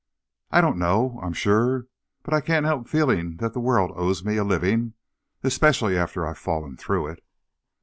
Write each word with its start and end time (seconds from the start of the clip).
"I 0.49 0.61
don't 0.61 0.79
know, 0.79 1.19
I'm 1.21 1.33
sure. 1.33 1.85
But 2.23 2.33
I 2.33 2.41
can't 2.41 2.65
help 2.65 2.87
feeling 2.87 3.37
that 3.37 3.53
the 3.53 3.59
world 3.59 3.91
owes 3.93 4.25
me 4.25 4.35
a 4.37 4.43
living 4.43 4.95
especially 5.43 5.95
after 5.95 6.25
I've 6.25 6.39
fallen 6.39 6.75
through 6.75 7.05
it!" 7.09 7.23